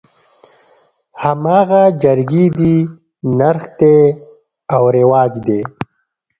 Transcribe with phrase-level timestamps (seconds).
[1.23, 2.75] هماغه جرګې دي
[3.37, 3.97] نرخ دى
[4.75, 5.61] او رواج دى.